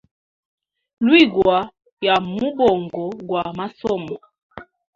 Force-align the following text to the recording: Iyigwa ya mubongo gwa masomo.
Iyigwa 1.05 1.55
ya 2.05 2.15
mubongo 2.33 3.03
gwa 3.27 3.43
masomo. 3.57 4.15